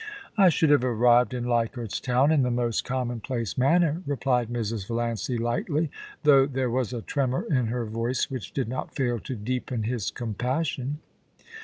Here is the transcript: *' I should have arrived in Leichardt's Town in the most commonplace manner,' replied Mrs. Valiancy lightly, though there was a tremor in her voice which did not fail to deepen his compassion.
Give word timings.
*' 0.17 0.27
I 0.35 0.49
should 0.49 0.71
have 0.71 0.83
arrived 0.83 1.31
in 1.31 1.43
Leichardt's 1.45 1.99
Town 1.99 2.31
in 2.31 2.41
the 2.41 2.49
most 2.49 2.83
commonplace 2.83 3.55
manner,' 3.55 4.01
replied 4.07 4.49
Mrs. 4.49 4.87
Valiancy 4.87 5.37
lightly, 5.37 5.91
though 6.23 6.47
there 6.47 6.71
was 6.71 6.91
a 6.91 7.03
tremor 7.03 7.43
in 7.43 7.67
her 7.67 7.85
voice 7.85 8.27
which 8.27 8.51
did 8.51 8.67
not 8.67 8.95
fail 8.95 9.19
to 9.19 9.35
deepen 9.35 9.83
his 9.83 10.09
compassion. 10.09 11.01